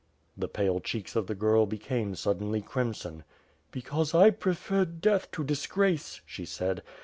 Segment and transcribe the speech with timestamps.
[0.35, 3.23] The pale cheeks of the girl became suddenly crimson.
[3.69, 6.81] "Because I preferred death to disgrace," she said.